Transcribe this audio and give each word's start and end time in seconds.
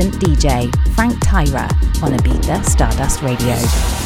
resident 0.00 0.22
DJ, 0.22 0.94
Frank 0.94 1.14
Tyra, 1.20 1.68
on 2.02 2.12
Ibiza 2.12 2.64
Stardust 2.64 3.22
Radio. 3.22 3.99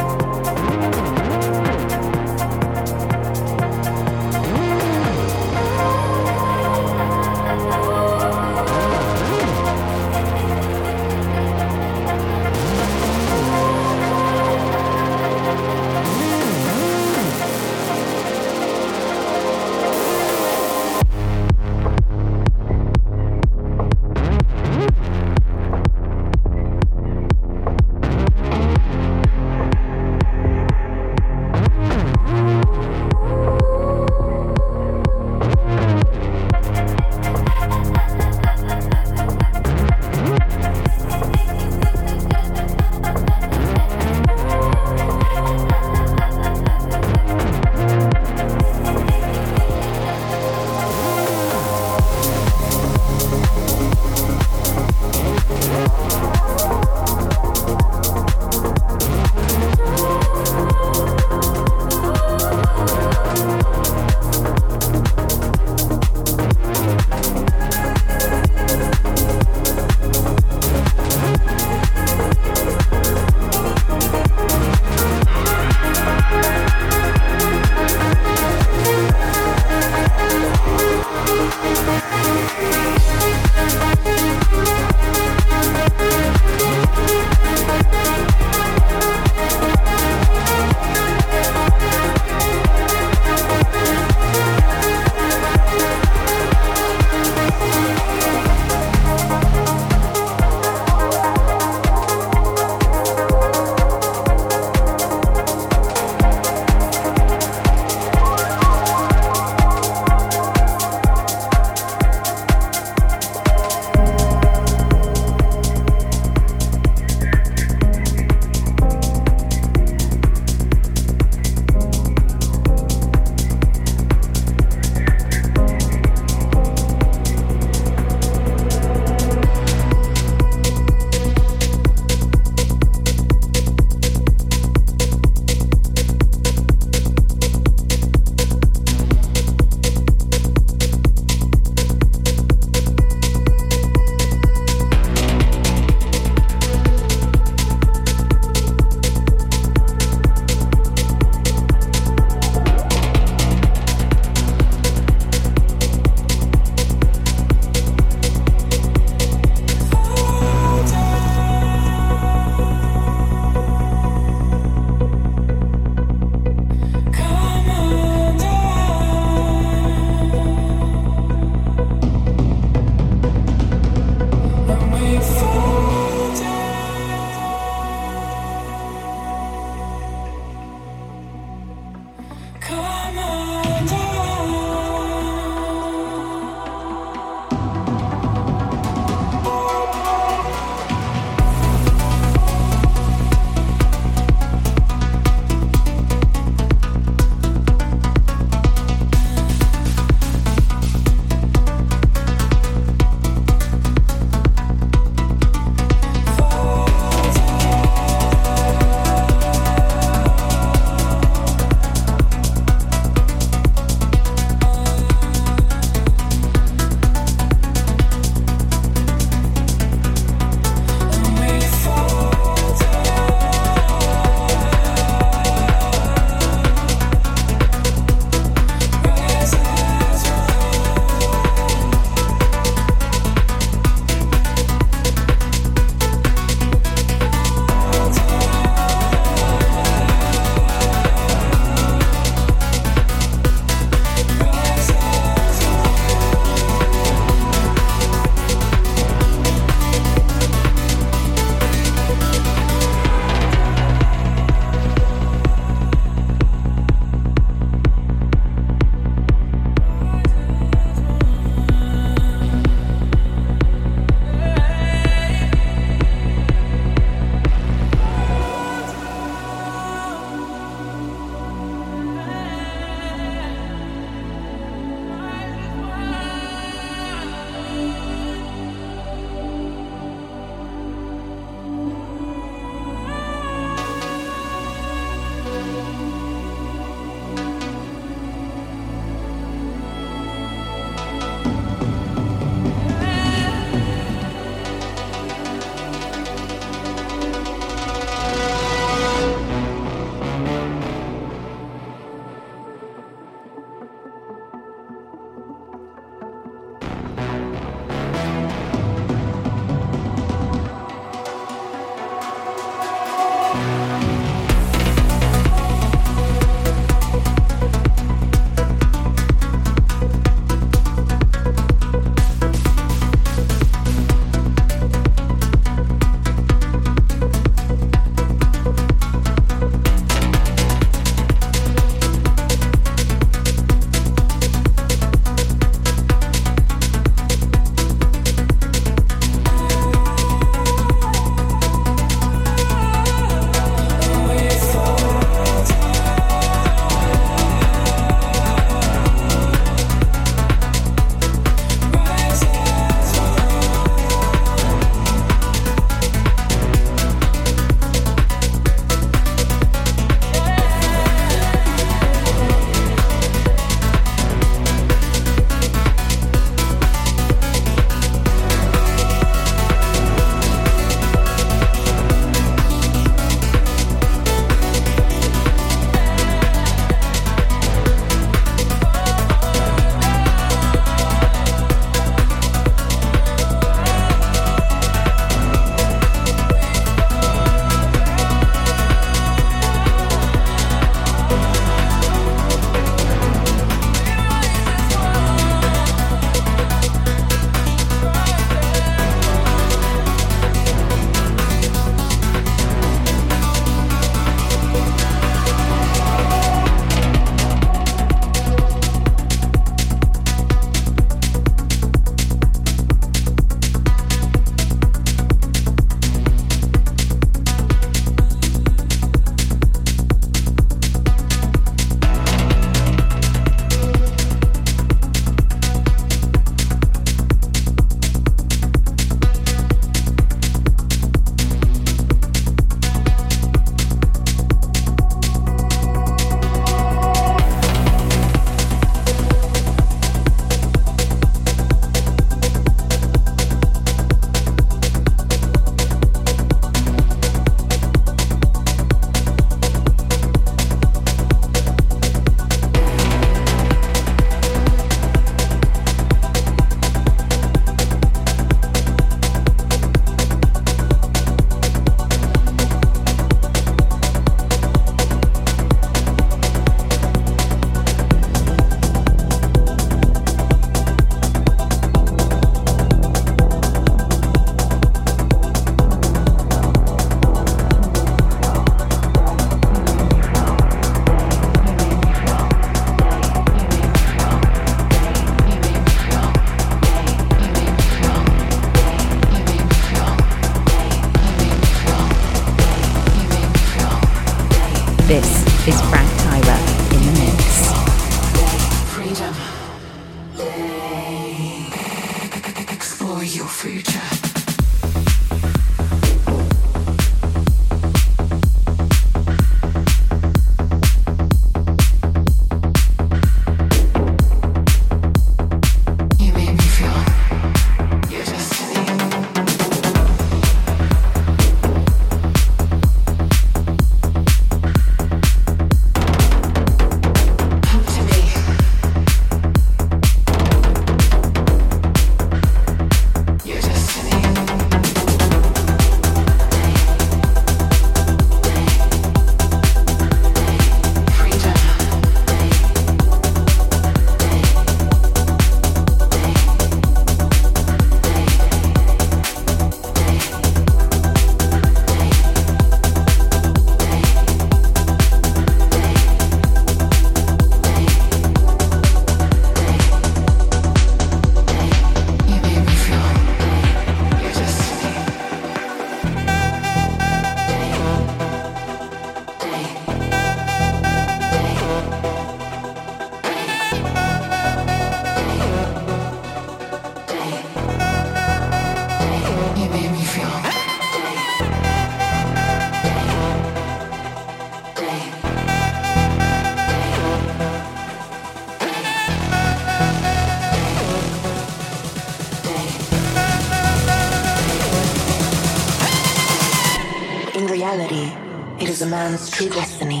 Destiny, 599.48 600.00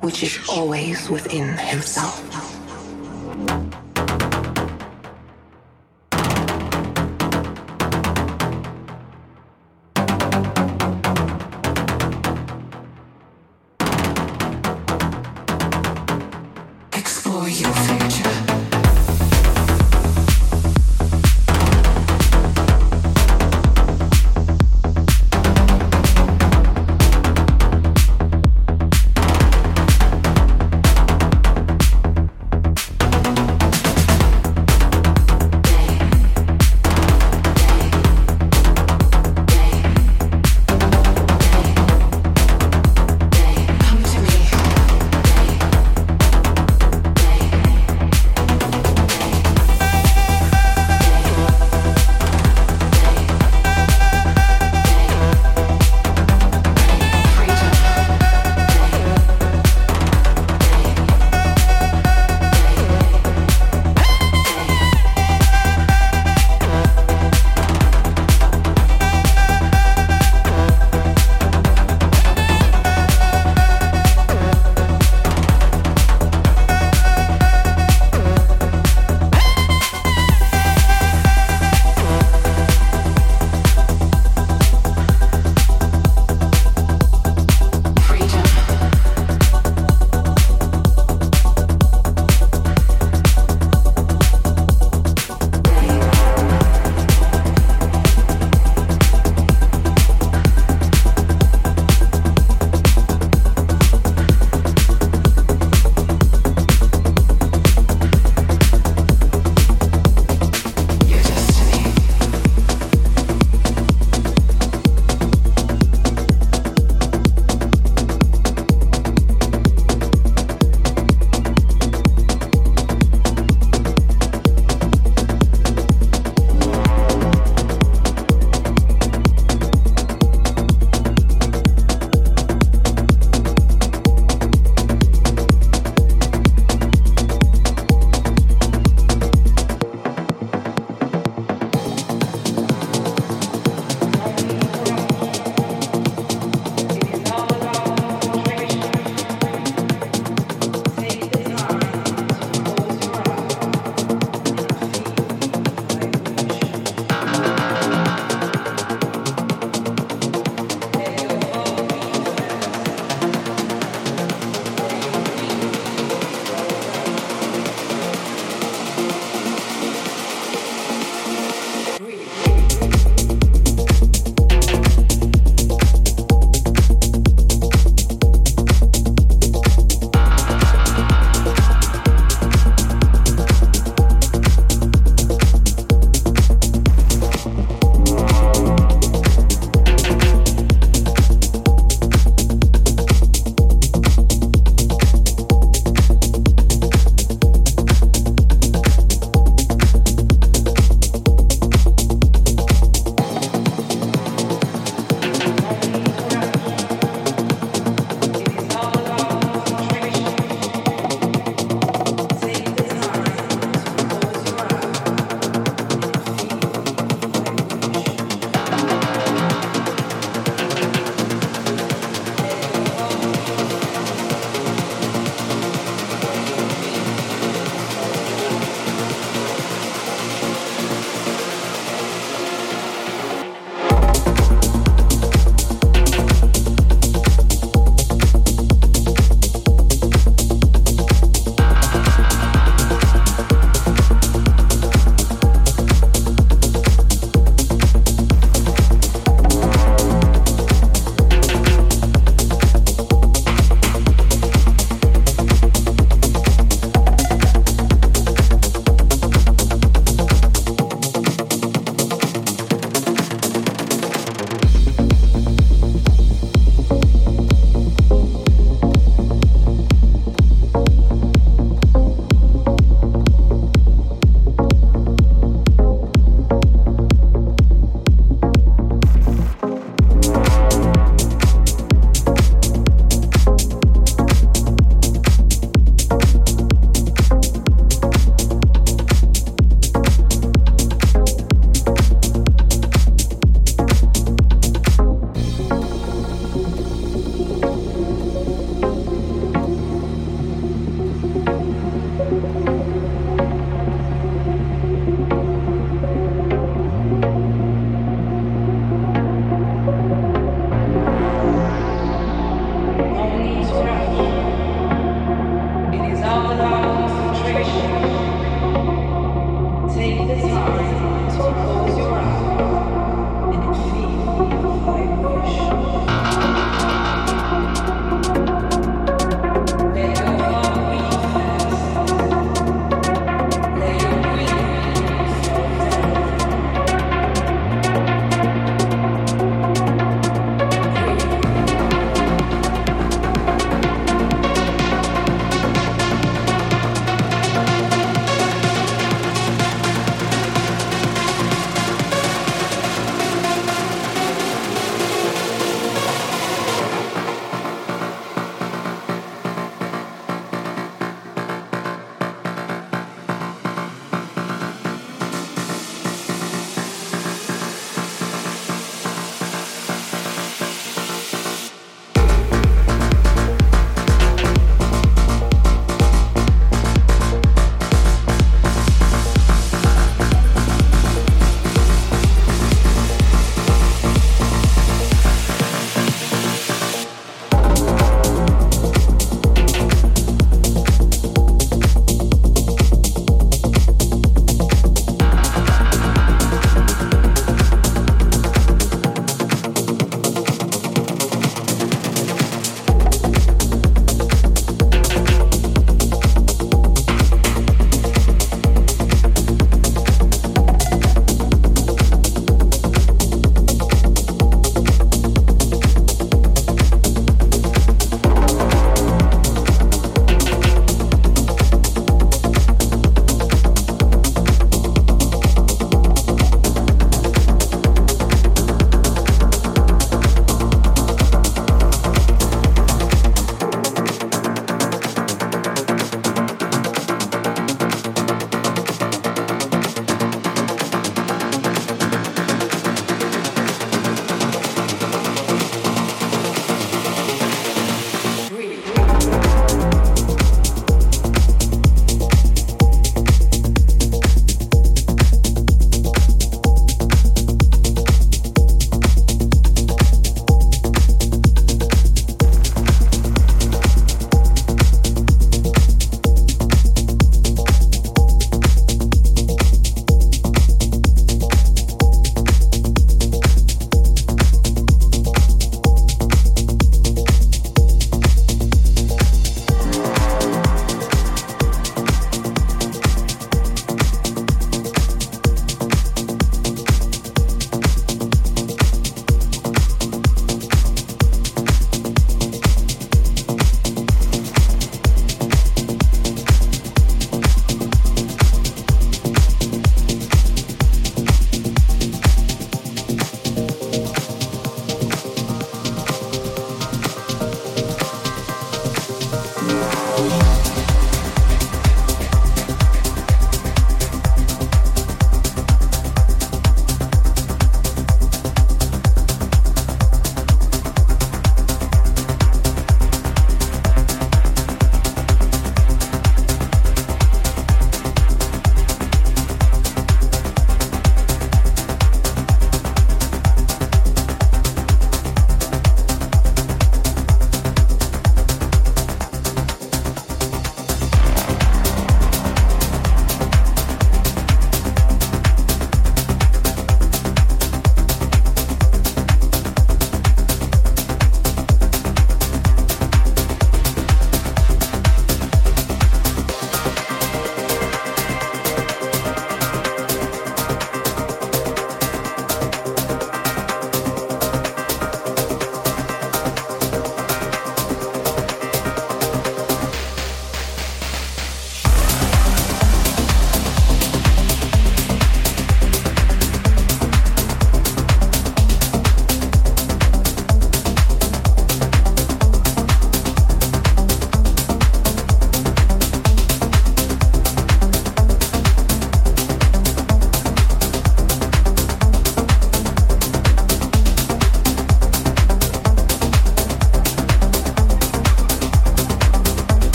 which 0.00 0.22
is 0.22 0.38
always 0.48 1.08
within 1.10 1.56
himself. 1.58 1.97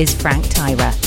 Is 0.00 0.14
Frank 0.14 0.46
Tyra 0.46 0.99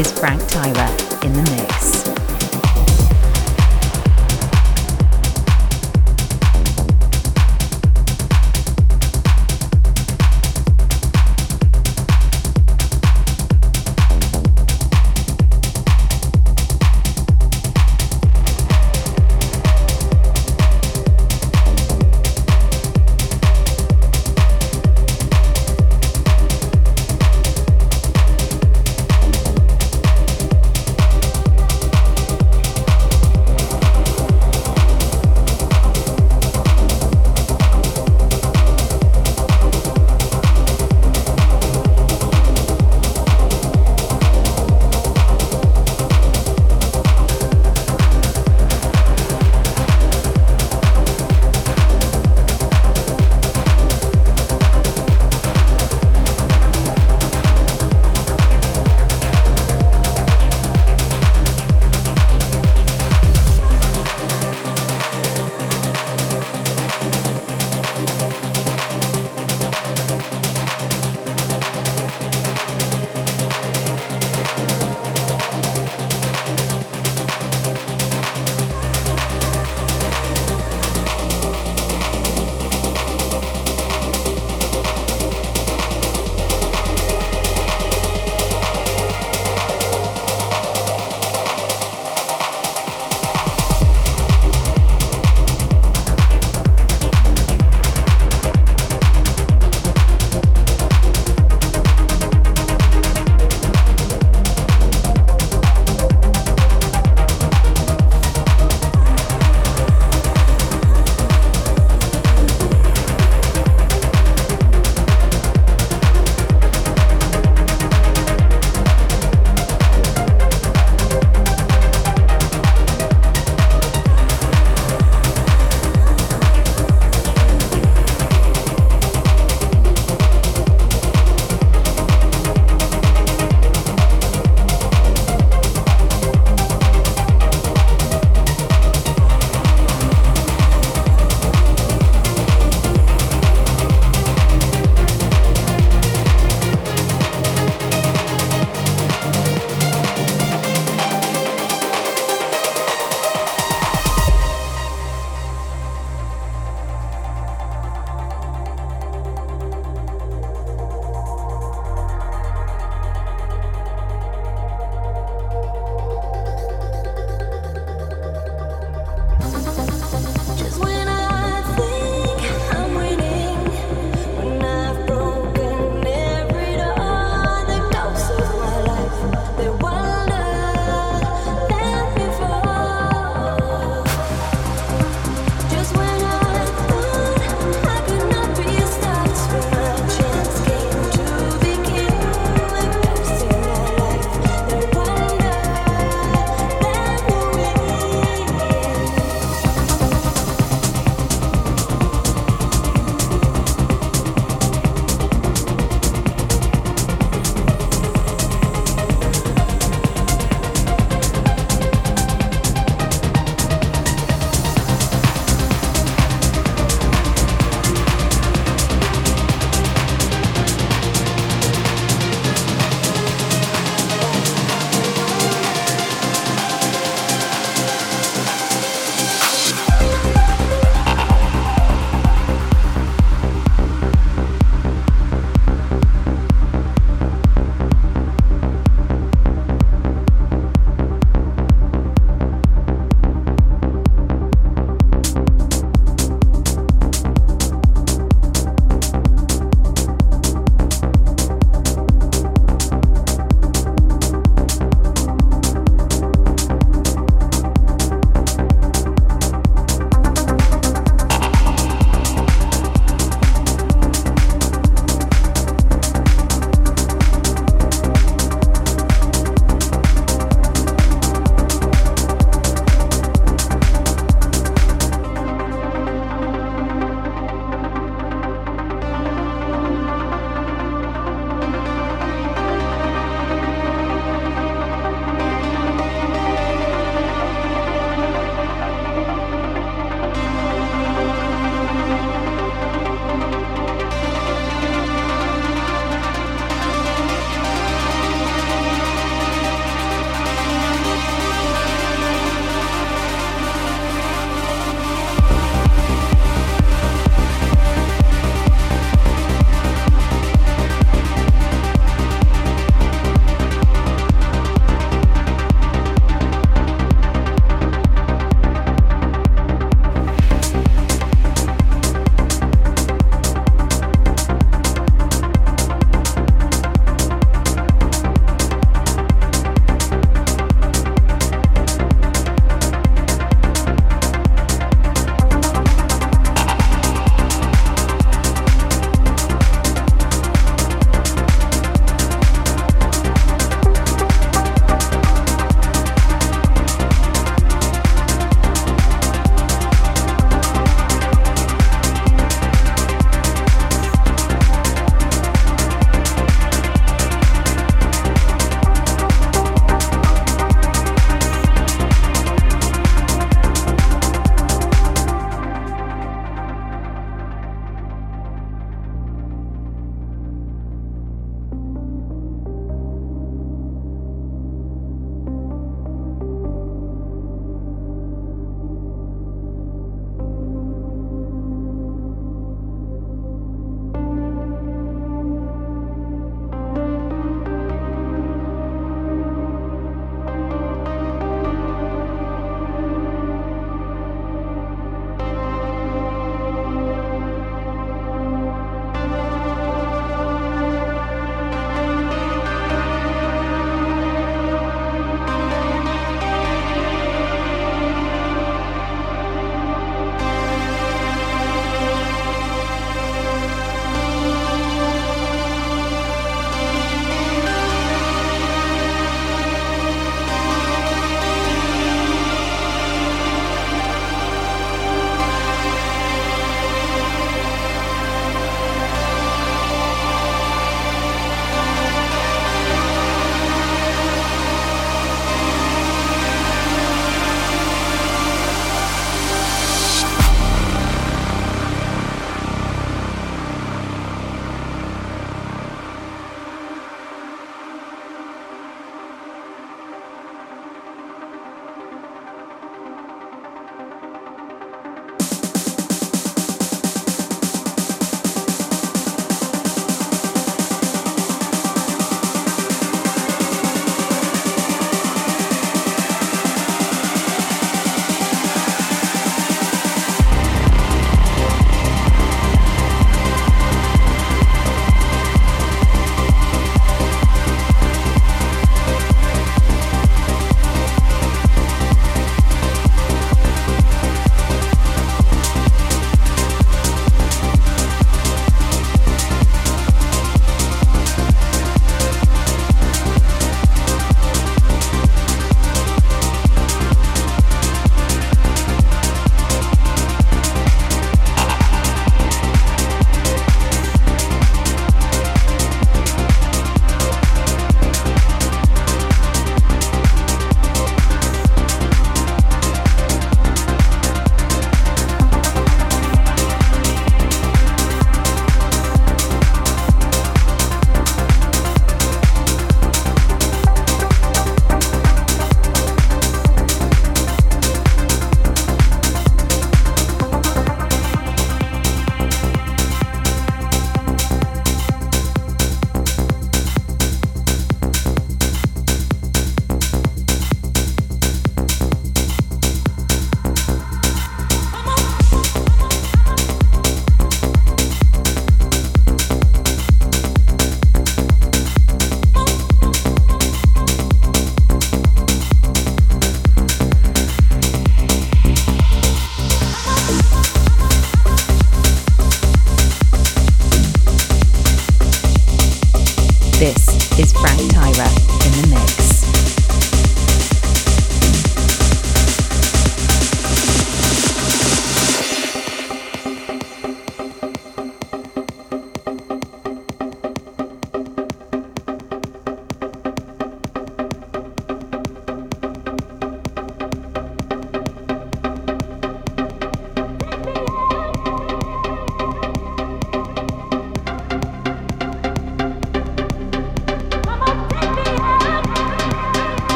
is 0.00 0.10
Frank 0.12 0.49